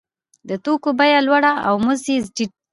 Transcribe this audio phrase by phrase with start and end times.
[0.49, 2.63] د توکو بیه لوړه او مزد یې ټیټ دی